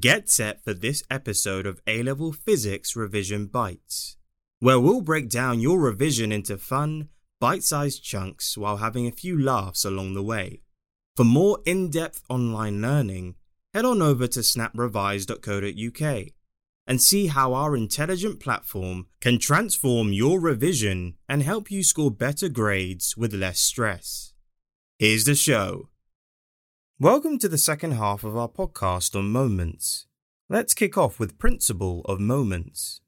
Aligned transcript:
Get 0.00 0.30
set 0.30 0.64
for 0.64 0.72
this 0.72 1.02
episode 1.10 1.66
of 1.66 1.82
A 1.86 2.02
Level 2.02 2.32
Physics 2.32 2.96
Revision 2.96 3.44
Bites, 3.44 4.16
where 4.58 4.80
we'll 4.80 5.02
break 5.02 5.28
down 5.28 5.60
your 5.60 5.78
revision 5.78 6.32
into 6.32 6.56
fun, 6.56 7.10
bite 7.38 7.62
sized 7.62 8.02
chunks 8.02 8.56
while 8.56 8.78
having 8.78 9.06
a 9.06 9.12
few 9.12 9.38
laughs 9.38 9.84
along 9.84 10.14
the 10.14 10.22
way. 10.22 10.62
For 11.14 11.24
more 11.24 11.58
in 11.66 11.90
depth 11.90 12.22
online 12.30 12.80
learning, 12.80 13.34
head 13.74 13.84
on 13.84 14.00
over 14.00 14.26
to 14.28 14.40
snaprevise.co.uk 14.40 16.26
and 16.86 17.02
see 17.02 17.26
how 17.26 17.52
our 17.52 17.76
intelligent 17.76 18.40
platform 18.40 19.08
can 19.20 19.38
transform 19.38 20.14
your 20.14 20.40
revision 20.40 21.16
and 21.28 21.42
help 21.42 21.70
you 21.70 21.82
score 21.82 22.10
better 22.10 22.48
grades 22.48 23.14
with 23.14 23.34
less 23.34 23.60
stress. 23.60 24.32
Here's 24.98 25.24
the 25.24 25.34
show. 25.34 25.90
Welcome 27.02 27.38
to 27.38 27.48
the 27.48 27.58
second 27.58 27.94
half 27.94 28.22
of 28.22 28.36
our 28.36 28.46
podcast 28.46 29.18
on 29.18 29.32
moments. 29.32 30.06
Let's 30.48 30.72
kick 30.72 30.96
off 30.96 31.18
with 31.18 31.36
principle 31.36 32.02
of 32.02 32.20
moments. 32.20 33.00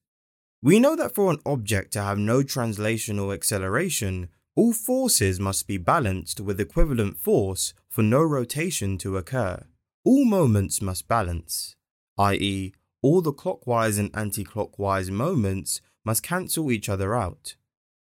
We 0.60 0.80
know 0.80 0.96
that 0.96 1.14
for 1.14 1.30
an 1.30 1.38
object 1.46 1.92
to 1.92 2.02
have 2.02 2.18
no 2.18 2.42
translational 2.42 3.32
acceleration, 3.32 4.30
all 4.56 4.72
forces 4.72 5.38
must 5.38 5.68
be 5.68 5.78
balanced 5.78 6.40
with 6.40 6.58
equivalent 6.58 7.20
force 7.20 7.72
for 7.88 8.02
no 8.02 8.20
rotation 8.20 8.98
to 8.98 9.16
occur. 9.16 9.64
All 10.04 10.24
moments 10.24 10.82
must 10.82 11.06
balance, 11.06 11.76
i.e., 12.18 12.72
all 13.00 13.20
the 13.20 13.32
clockwise 13.32 13.96
and 13.96 14.10
anti-clockwise 14.12 15.08
moments 15.12 15.80
must 16.04 16.24
cancel 16.24 16.72
each 16.72 16.88
other 16.88 17.14
out. 17.14 17.54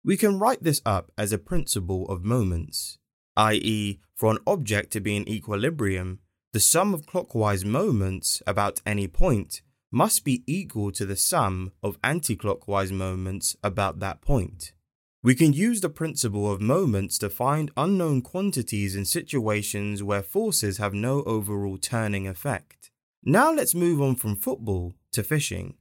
We 0.03 0.17
can 0.17 0.37
write 0.37 0.61
this 0.61 0.83
up 0.85 1.11
as 1.17 1.33
a 1.33 1.39
principle 1.39 2.07
of 2.09 2.23
moments 2.23 2.99
i.e., 3.37 3.99
for 4.15 4.31
an 4.31 4.39
object 4.45 4.91
to 4.91 4.99
be 4.99 5.15
in 5.15 5.27
equilibrium, 5.29 6.19
the 6.51 6.59
sum 6.59 6.93
of 6.93 7.05
clockwise 7.05 7.63
moments 7.63 8.41
about 8.47 8.81
any 8.85 9.07
point 9.07 9.61
must 9.91 10.23
be 10.23 10.43
equal 10.45 10.91
to 10.91 11.05
the 11.05 11.15
sum 11.15 11.71
of 11.81 12.01
anticlockwise 12.01 12.91
moments 12.91 13.55
about 13.63 13.99
that 13.99 14.21
point. 14.21 14.73
We 15.21 15.35
can 15.35 15.51
use 15.51 15.81
the 15.81 15.89
principle 15.89 16.49
of 16.49 16.61
moments 16.61 17.17
to 17.19 17.29
find 17.29 17.71
unknown 17.75 18.21
quantities 18.21 18.95
in 18.95 19.03
situations 19.03 20.01
where 20.01 20.23
forces 20.23 20.77
have 20.77 20.93
no 20.93 21.23
overall 21.23 21.77
turning 21.77 22.25
effect. 22.25 22.89
Now 23.23 23.51
let's 23.51 23.75
move 23.75 24.01
on 24.01 24.15
from 24.15 24.37
football 24.37 24.93
to 25.11 25.23
fishing. 25.23 25.75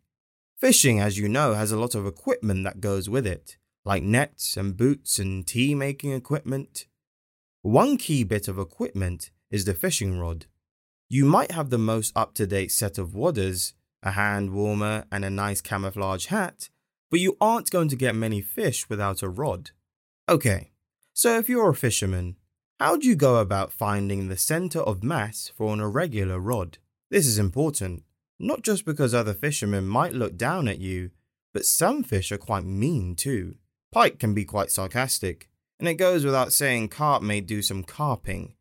Fishing, 0.57 0.99
as 0.99 1.19
you 1.19 1.29
know, 1.29 1.55
has 1.55 1.71
a 1.71 1.79
lot 1.79 1.95
of 1.95 2.05
equipment 2.05 2.65
that 2.65 2.81
goes 2.81 3.09
with 3.09 3.29
it, 3.29 3.59
like 3.85 4.03
nets 4.03 4.57
and 4.57 4.77
boots 4.77 5.21
and 5.21 5.47
tea 5.47 5.73
making 5.73 6.11
equipment. 6.11 6.87
One 7.69 7.99
key 7.99 8.25
bit 8.25 8.49
of 8.49 8.59
equipment 8.59 9.31
is 9.51 9.67
the 9.67 9.75
fishing 9.75 10.19
rod. 10.19 10.47
You 11.11 11.27
might 11.27 11.51
have 11.51 11.69
the 11.69 11.77
most 11.77 12.17
up 12.17 12.33
to 12.37 12.47
date 12.47 12.73
set 12.73 12.97
of 12.97 13.15
waders, 13.15 13.75
a 14.03 14.13
hand 14.13 14.55
warmer, 14.55 15.05
and 15.13 15.23
a 15.23 15.29
nice 15.29 15.61
camouflage 15.61 16.29
hat, 16.29 16.71
but 17.11 17.21
you 17.21 17.37
aren't 17.43 17.71
going 17.71 17.91
to 17.91 17.95
get 17.95 18.15
many 18.15 18.41
fish 18.41 18.89
without 18.89 19.21
a 19.21 19.29
rod. 19.29 19.73
Okay, 20.31 20.71
so 21.13 21.37
if 21.37 21.51
you're 21.51 21.69
a 21.69 21.75
fisherman, 21.75 22.37
how 22.81 22.97
do 22.97 23.07
you 23.07 23.15
go 23.15 23.37
about 23.37 23.71
finding 23.71 24.29
the 24.29 24.39
center 24.39 24.81
of 24.81 25.05
mass 25.05 25.53
for 25.55 25.75
an 25.75 25.81
irregular 25.81 26.41
rod? 26.41 26.79
This 27.11 27.27
is 27.27 27.39
important, 27.39 28.03
not 28.39 28.63
just 28.63 28.87
because 28.87 29.13
other 29.13 29.35
fishermen 29.35 29.87
might 29.87 30.15
look 30.15 30.39
down 30.39 30.69
at 30.69 30.79
you, 30.79 31.11
but 31.53 31.67
some 31.67 32.03
fish 32.03 32.33
are 32.33 32.39
quite 32.39 32.65
mean 32.65 33.15
too. 33.15 33.57
Pike 33.93 34.19
can 34.19 34.33
be 34.33 34.47
quite 34.47 34.71
sarcastic, 34.71 35.51
and 35.79 35.89
it 35.89 35.95
goes 35.95 36.25
without 36.25 36.53
saying 36.53 36.89
carp 36.89 37.23
may 37.23 37.41
do 37.41 37.63
some 37.63 37.85
carping. 37.85 38.55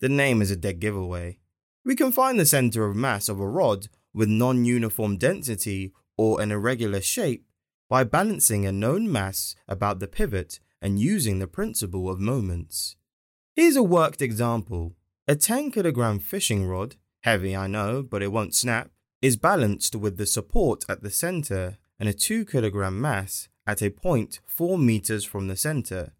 The 0.00 0.08
name 0.08 0.42
is 0.42 0.50
a 0.50 0.56
dead 0.56 0.80
giveaway. 0.80 1.38
We 1.84 1.94
can 1.94 2.12
find 2.12 2.38
the 2.38 2.46
center 2.46 2.84
of 2.84 2.96
mass 2.96 3.28
of 3.28 3.40
a 3.40 3.48
rod 3.48 3.88
with 4.12 4.28
non 4.28 4.64
uniform 4.64 5.16
density 5.16 5.92
or 6.16 6.40
an 6.40 6.50
irregular 6.50 7.00
shape 7.00 7.46
by 7.88 8.04
balancing 8.04 8.64
a 8.64 8.72
known 8.72 9.10
mass 9.10 9.54
about 9.68 10.00
the 10.00 10.08
pivot 10.08 10.60
and 10.80 10.98
using 10.98 11.38
the 11.38 11.46
principle 11.46 12.10
of 12.10 12.18
moments. 12.18 12.96
Here's 13.54 13.76
a 13.76 13.82
worked 13.82 14.20
example. 14.20 14.96
A 15.28 15.36
10 15.36 15.70
kilogram 15.70 16.18
fishing 16.18 16.66
rod, 16.66 16.96
heavy 17.22 17.56
I 17.56 17.66
know, 17.66 18.02
but 18.02 18.22
it 18.22 18.32
won't 18.32 18.54
snap, 18.54 18.90
is 19.22 19.36
balanced 19.36 19.96
with 19.96 20.16
the 20.16 20.26
support 20.26 20.84
at 20.88 21.02
the 21.02 21.10
center 21.10 21.78
and 21.98 22.08
a 22.08 22.12
2 22.12 22.44
kilogram 22.44 23.00
mass 23.00 23.48
at 23.66 23.82
a 23.82 23.90
point 23.90 24.40
4 24.46 24.76
meters 24.76 25.24
from 25.24 25.48
the 25.48 25.56
center. 25.56 26.12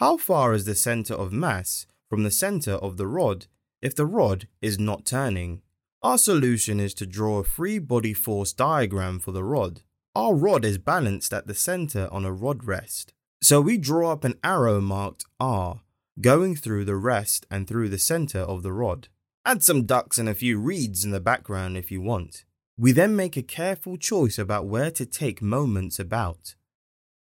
How 0.00 0.16
far 0.16 0.54
is 0.54 0.64
the 0.64 0.76
center 0.76 1.14
of 1.14 1.32
mass 1.32 1.84
from 2.08 2.22
the 2.22 2.30
center 2.30 2.74
of 2.74 2.98
the 2.98 3.06
rod 3.08 3.46
if 3.82 3.96
the 3.96 4.06
rod 4.06 4.46
is 4.62 4.78
not 4.78 5.04
turning? 5.04 5.60
Our 6.02 6.18
solution 6.18 6.78
is 6.78 6.94
to 6.94 7.06
draw 7.06 7.40
a 7.40 7.44
free 7.44 7.80
body 7.80 8.14
force 8.14 8.52
diagram 8.52 9.18
for 9.18 9.32
the 9.32 9.42
rod. 9.42 9.82
Our 10.14 10.36
rod 10.36 10.64
is 10.64 10.78
balanced 10.78 11.32
at 11.32 11.48
the 11.48 11.54
center 11.54 12.08
on 12.12 12.24
a 12.24 12.32
rod 12.32 12.62
rest. 12.62 13.12
So 13.42 13.60
we 13.60 13.76
draw 13.76 14.12
up 14.12 14.22
an 14.22 14.38
arrow 14.44 14.80
marked 14.80 15.24
R, 15.40 15.80
going 16.20 16.54
through 16.54 16.84
the 16.84 16.96
rest 16.96 17.44
and 17.50 17.66
through 17.66 17.88
the 17.88 17.98
center 17.98 18.40
of 18.40 18.62
the 18.62 18.72
rod. 18.72 19.08
Add 19.44 19.64
some 19.64 19.84
ducks 19.84 20.16
and 20.16 20.28
a 20.28 20.34
few 20.34 20.60
reeds 20.60 21.04
in 21.04 21.10
the 21.10 21.18
background 21.18 21.76
if 21.76 21.90
you 21.90 22.00
want. 22.00 22.44
We 22.76 22.92
then 22.92 23.16
make 23.16 23.36
a 23.36 23.42
careful 23.42 23.96
choice 23.96 24.38
about 24.38 24.66
where 24.66 24.92
to 24.92 25.04
take 25.04 25.42
moments 25.42 25.98
about. 25.98 26.54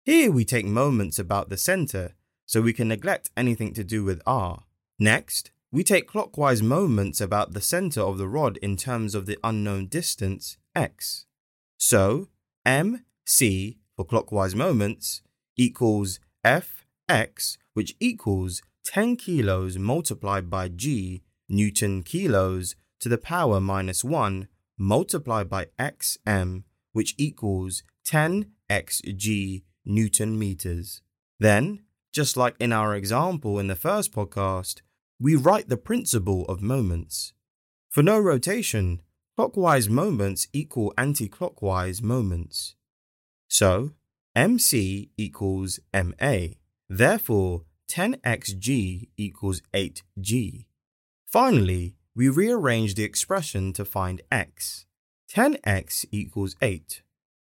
Here 0.04 0.30
we 0.30 0.44
take 0.44 0.66
moments 0.66 1.18
about 1.18 1.48
the 1.48 1.58
center 1.58 2.16
so 2.46 2.62
we 2.62 2.74
can 2.74 2.88
neglect 2.88 3.32
anything 3.36 3.74
to 3.74 3.84
do 3.84 4.04
with 4.04 4.22
R. 4.26 4.64
Next, 5.00 5.52
we 5.72 5.84
take 5.84 6.08
clockwise 6.08 6.62
moments 6.62 7.20
about 7.20 7.54
the 7.54 7.62
center 7.62 8.02
of 8.02 8.18
the 8.18 8.28
rod 8.28 8.58
in 8.58 8.78
terms 8.78 9.14
of 9.14 9.26
the 9.26 9.38
unknown 9.44 9.88
distance, 9.88 10.58
x. 10.76 11.26
So, 11.78 12.30
mc 12.66 13.78
for 13.96 14.06
clockwise 14.06 14.56
moments 14.56 15.22
equals 15.58 16.20
fx, 16.46 17.58
which 17.74 17.96
equals 18.00 18.62
10 18.86 19.18
kilos 19.18 19.78
multiplied 19.78 20.50
by 20.50 20.68
g 20.68 21.24
newton 21.50 22.04
kilos 22.04 22.76
to 23.00 23.10
the 23.10 23.18
power 23.18 23.60
minus 23.60 24.04
1 24.04 24.48
multiplied 24.78 25.50
by 25.50 25.68
xm, 25.80 26.64
which 26.94 27.16
equals 27.18 27.84
10 28.06 28.52
xg 28.70 29.64
newton 29.86 30.40
meters. 30.40 31.02
Then, 31.40 31.85
just 32.16 32.38
like 32.38 32.56
in 32.62 32.72
our 32.72 32.96
example 32.96 33.60
in 33.60 33.68
the 33.68 33.76
first 33.76 34.14
podcast, 34.14 34.82
we 35.20 35.36
write 35.36 35.68
the 35.68 35.76
principle 35.76 36.46
of 36.46 36.62
moments. 36.62 37.34
For 37.90 38.02
no 38.02 38.18
rotation, 38.18 39.02
clockwise 39.36 39.90
moments 39.90 40.48
equal 40.54 40.94
anti-clockwise 40.98 42.02
moments. 42.02 42.76
So, 43.50 43.92
mc 44.34 45.10
equals 45.18 45.82
ma. 45.94 46.38
Therefore, 46.88 47.64
10xg 47.92 49.10
equals 49.18 49.62
8g. 49.74 50.66
Finally, 51.28 51.96
we 52.16 52.30
rearrange 52.30 52.96
the 52.96 53.04
expression 53.04 53.74
to 53.74 53.84
find 53.84 54.22
x. 54.32 54.86
10x 55.34 56.06
equals 56.14 56.56
8, 56.62 57.02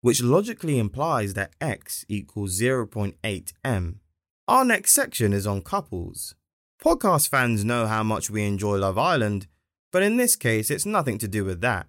which 0.00 0.20
logically 0.20 0.80
implies 0.80 1.34
that 1.34 1.52
x 1.60 2.04
equals 2.08 2.60
0.8 2.60 3.52
m. 3.64 4.00
Our 4.48 4.64
next 4.64 4.92
section 4.92 5.34
is 5.34 5.46
on 5.46 5.60
couples. 5.60 6.34
Podcast 6.82 7.28
fans 7.28 7.66
know 7.66 7.86
how 7.86 8.02
much 8.02 8.30
we 8.30 8.44
enjoy 8.44 8.78
Love 8.78 8.96
Island, 8.96 9.46
but 9.92 10.02
in 10.02 10.16
this 10.16 10.36
case, 10.36 10.70
it's 10.70 10.86
nothing 10.86 11.18
to 11.18 11.28
do 11.28 11.44
with 11.44 11.60
that. 11.60 11.86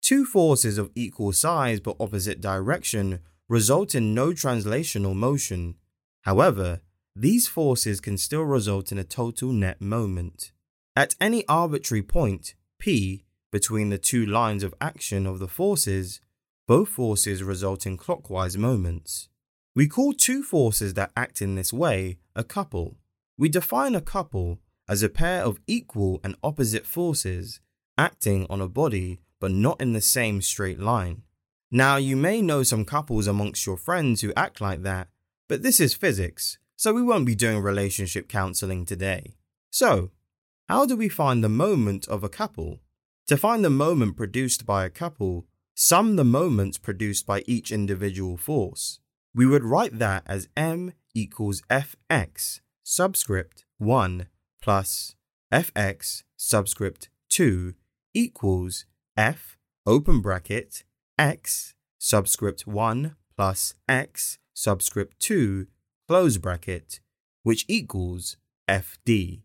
Two 0.00 0.24
forces 0.24 0.78
of 0.78 0.92
equal 0.94 1.32
size 1.32 1.80
but 1.80 1.96
opposite 1.98 2.40
direction 2.40 3.18
result 3.48 3.96
in 3.96 4.14
no 4.14 4.28
translational 4.28 5.16
motion. 5.16 5.74
However, 6.20 6.82
these 7.16 7.48
forces 7.48 8.00
can 8.00 8.16
still 8.16 8.44
result 8.44 8.92
in 8.92 8.98
a 8.98 9.02
total 9.02 9.50
net 9.50 9.80
moment. 9.80 10.52
At 10.94 11.16
any 11.20 11.44
arbitrary 11.48 12.02
point, 12.02 12.54
P, 12.78 13.24
between 13.50 13.88
the 13.88 13.98
two 13.98 14.24
lines 14.24 14.62
of 14.62 14.72
action 14.80 15.26
of 15.26 15.40
the 15.40 15.48
forces, 15.48 16.20
both 16.68 16.90
forces 16.90 17.42
result 17.42 17.86
in 17.86 17.96
clockwise 17.96 18.56
moments. 18.56 19.28
We 19.74 19.88
call 19.88 20.12
two 20.12 20.42
forces 20.42 20.92
that 20.94 21.12
act 21.16 21.40
in 21.40 21.54
this 21.54 21.72
way 21.72 22.18
a 22.36 22.44
couple. 22.44 22.98
We 23.38 23.48
define 23.48 23.94
a 23.94 24.02
couple 24.02 24.58
as 24.86 25.02
a 25.02 25.08
pair 25.08 25.42
of 25.42 25.60
equal 25.66 26.20
and 26.22 26.36
opposite 26.42 26.86
forces 26.86 27.60
acting 27.96 28.46
on 28.50 28.60
a 28.60 28.68
body 28.68 29.20
but 29.40 29.50
not 29.50 29.80
in 29.80 29.94
the 29.94 30.02
same 30.02 30.42
straight 30.42 30.78
line. 30.78 31.22
Now, 31.70 31.96
you 31.96 32.16
may 32.16 32.42
know 32.42 32.62
some 32.62 32.84
couples 32.84 33.26
amongst 33.26 33.64
your 33.64 33.78
friends 33.78 34.20
who 34.20 34.34
act 34.36 34.60
like 34.60 34.82
that, 34.82 35.08
but 35.48 35.62
this 35.62 35.80
is 35.80 35.94
physics, 35.94 36.58
so 36.76 36.92
we 36.92 37.02
won't 37.02 37.26
be 37.26 37.34
doing 37.34 37.60
relationship 37.60 38.28
counseling 38.28 38.84
today. 38.84 39.36
So, 39.70 40.10
how 40.68 40.84
do 40.84 40.96
we 40.96 41.08
find 41.08 41.42
the 41.42 41.48
moment 41.48 42.06
of 42.08 42.22
a 42.22 42.28
couple? 42.28 42.80
To 43.28 43.38
find 43.38 43.64
the 43.64 43.70
moment 43.70 44.16
produced 44.16 44.66
by 44.66 44.84
a 44.84 44.90
couple, 44.90 45.46
sum 45.74 46.16
the 46.16 46.24
moments 46.24 46.76
produced 46.76 47.26
by 47.26 47.42
each 47.46 47.72
individual 47.72 48.36
force 48.36 49.00
we 49.34 49.46
would 49.46 49.64
write 49.64 49.98
that 49.98 50.22
as 50.26 50.48
m 50.56 50.92
equals 51.14 51.62
fx 51.70 52.60
subscript 52.82 53.64
1 53.78 54.26
plus 54.60 55.14
fx 55.52 56.22
subscript 56.36 57.08
2 57.30 57.74
equals 58.14 58.86
f 59.16 59.56
open 59.86 60.20
bracket 60.20 60.84
x 61.18 61.74
subscript 61.98 62.66
1 62.66 63.16
plus 63.36 63.74
x 63.88 64.38
subscript 64.54 65.18
2 65.20 65.66
close 66.08 66.36
bracket, 66.36 67.00
which 67.42 67.64
equals 67.68 68.36
FD. 68.68 69.42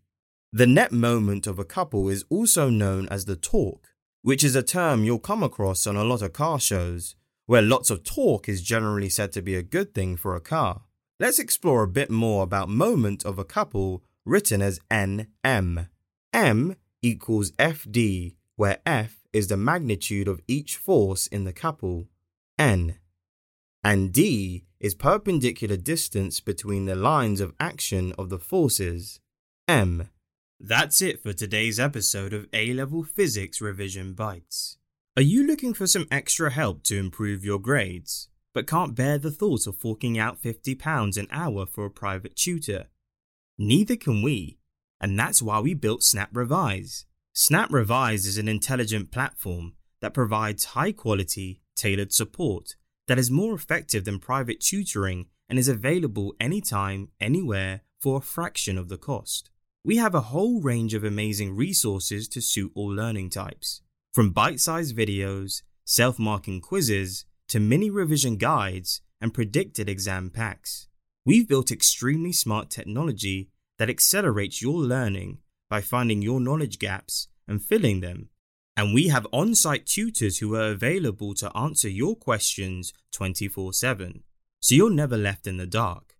The 0.52 0.68
net 0.68 0.92
moment 0.92 1.48
of 1.48 1.60
a 1.60 1.66
couple 1.66 2.10
is 2.10 2.26
also 2.30 2.70
known 2.70 3.08
as 3.10 3.26
the 3.26 3.36
torque, 3.36 3.88
which 4.22 4.44
is 4.44 4.56
a 4.56 4.64
term 4.64 5.04
you'll 5.04 5.20
come 5.20 5.44
across 5.44 5.88
on 5.88 5.96
a 5.96 6.04
lot 6.04 6.22
of 6.22 6.34
car 6.34 6.60
shows, 6.60 7.16
where 7.48 7.62
lots 7.62 7.90
of 7.90 8.04
torque 8.04 8.48
is 8.48 8.62
generally 8.62 9.10
said 9.10 9.32
to 9.32 9.42
be 9.42 9.56
a 9.56 9.64
good 9.64 9.96
thing 9.96 10.16
for 10.16 10.36
a 10.36 10.42
car. 10.42 10.84
Let's 11.20 11.40
explore 11.40 11.82
a 11.82 11.88
bit 11.88 12.12
more 12.12 12.44
about 12.44 12.70
moment 12.70 13.26
of 13.26 13.40
a 13.40 13.44
couple 13.44 14.04
written 14.26 14.62
as 14.62 14.80
NM. 14.92 15.88
M 16.34 16.76
equals 17.02 17.52
FD, 17.54 18.36
where 18.56 18.80
F 18.86 19.24
is 19.34 19.48
the 19.48 19.58
magnitude 19.58 20.28
of 20.28 20.42
each 20.48 20.76
force 20.76 21.26
in 21.28 21.46
the 21.46 21.54
couple, 21.54 22.08
N, 22.60 22.98
and 23.84 24.12
D 24.12 24.66
is 24.80 24.94
perpendicular 24.94 25.78
distance 25.78 26.40
between 26.40 26.86
the 26.86 26.96
lines 26.96 27.40
of 27.40 27.56
action 27.60 28.14
of 28.18 28.30
the 28.30 28.40
forces, 28.40 29.20
M. 29.68 30.10
That's 30.60 31.02
it 31.02 31.22
for 31.24 31.34
today's 31.34 31.80
episode 31.80 32.34
of 32.34 32.48
A 32.52 32.74
Level 32.74 33.04
Physics 33.04 33.62
Revision 33.62 34.14
Bites. 34.14 34.78
Are 35.18 35.24
you 35.24 35.48
looking 35.48 35.74
for 35.74 35.88
some 35.88 36.06
extra 36.12 36.52
help 36.52 36.84
to 36.84 36.96
improve 36.96 37.44
your 37.44 37.58
grades, 37.58 38.30
but 38.54 38.68
can't 38.68 38.94
bear 38.94 39.18
the 39.18 39.32
thought 39.32 39.66
of 39.66 39.76
forking 39.76 40.20
out 40.20 40.40
£50 40.40 41.18
an 41.18 41.28
hour 41.32 41.66
for 41.66 41.86
a 41.86 41.90
private 41.90 42.36
tutor? 42.36 42.86
Neither 43.58 43.96
can 43.96 44.22
we, 44.22 44.60
and 45.02 45.18
that's 45.18 45.42
why 45.42 45.60
we 45.60 45.74
built 45.74 46.04
Snap 46.04 46.30
Revise. 46.34 47.08
Snap 47.34 47.74
Revise 47.74 48.28
is 48.28 48.38
an 48.38 48.48
intelligent 48.48 49.10
platform 49.10 49.74
that 50.02 50.14
provides 50.14 50.66
high 50.66 50.92
quality, 50.92 51.64
tailored 51.76 52.14
support 52.14 52.76
that 53.08 53.18
is 53.18 53.32
more 53.32 53.56
effective 53.56 54.06
than 54.06 54.20
private 54.20 54.60
tutoring 54.60 55.26
and 55.50 55.58
is 55.58 55.68
available 55.68 56.36
anytime, 56.40 57.08
anywhere 57.20 57.82
for 58.00 58.18
a 58.18 58.22
fraction 58.22 58.78
of 58.78 58.88
the 58.88 59.00
cost. 59.00 59.50
We 59.84 59.98
have 59.98 60.14
a 60.14 60.30
whole 60.30 60.62
range 60.62 60.94
of 60.94 61.04
amazing 61.04 61.56
resources 61.56 62.28
to 62.28 62.40
suit 62.40 62.72
all 62.76 62.94
learning 62.94 63.32
types, 63.32 63.82
from 64.18 64.32
bite 64.32 64.60
sized 64.60 64.98
videos, 64.98 65.62
self 65.86 66.18
marking 66.18 66.60
quizzes, 66.60 67.26
to 67.48 67.60
mini 67.60 67.92
revision 67.92 68.36
guides 68.36 69.00
and 69.22 69.32
predicted 69.32 69.88
exam 69.88 70.32
packs. 70.32 70.88
We've 71.24 71.48
built 71.48 71.70
extremely 71.70 72.32
smart 72.32 72.72
technology 72.72 73.52
that 73.78 73.92
accelerates 73.92 74.60
your 74.60 74.80
learning 74.80 75.38
by 75.70 75.82
finding 75.82 76.24
your 76.24 76.40
knowledge 76.40 76.80
gaps 76.80 77.28
and 77.48 77.62
filling 77.62 78.00
them. 78.00 78.30
And 78.76 78.92
we 78.92 79.10
have 79.10 79.28
on 79.32 79.54
site 79.54 79.86
tutors 79.86 80.40
who 80.40 80.56
are 80.56 80.72
available 80.72 81.36
to 81.36 81.56
answer 81.56 81.88
your 81.88 82.16
questions 82.16 82.94
24 83.12 83.72
7, 83.72 84.24
so 84.60 84.74
you're 84.74 84.90
never 84.90 85.16
left 85.16 85.46
in 85.46 85.58
the 85.58 85.68
dark. 85.68 86.16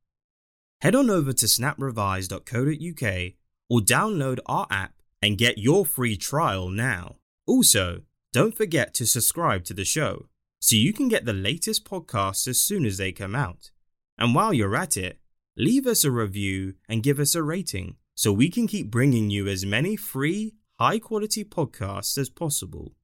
Head 0.82 0.94
on 0.94 1.10
over 1.10 1.34
to 1.34 1.48
snaprevise.co.uk 1.48 3.34
or 3.72 3.80
download 3.80 4.38
our 4.46 4.68
app 4.70 4.94
and 5.20 5.36
get 5.36 5.58
your 5.58 5.84
free 5.84 6.16
trial 6.16 6.70
now. 6.70 7.16
Also, 7.48 8.02
don't 8.34 8.56
forget 8.56 8.94
to 8.94 9.08
subscribe 9.08 9.64
to 9.64 9.74
the 9.74 9.86
show 9.86 10.28
so 10.60 10.76
you 10.76 10.94
can 10.94 11.08
get 11.08 11.26
the 11.26 11.34
latest 11.34 11.86
podcasts 11.86 12.48
as 12.48 12.62
soon 12.62 12.86
as 12.86 12.98
they 12.98 13.12
come 13.12 13.36
out. 13.36 13.72
And 14.18 14.36
while 14.36 14.54
you're 14.54 14.76
at 14.76 14.98
it, 14.98 15.20
leave 15.56 15.88
us 15.88 16.04
a 16.04 16.12
review 16.12 16.74
and 16.90 17.02
give 17.02 17.20
us 17.20 17.36
a 17.36 17.42
rating 17.42 17.96
so 18.16 18.32
we 18.32 18.50
can 18.50 18.68
keep 18.68 18.92
bringing 18.92 19.30
you 19.30 19.48
as 19.48 19.66
many 19.66 19.96
free, 19.96 20.56
high 20.80 21.00
quality 21.00 21.44
podcasts 21.44 22.18
as 22.18 22.30
possible. 22.30 22.96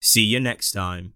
See 0.00 0.24
you 0.24 0.40
next 0.40 0.72
time. 0.72 1.15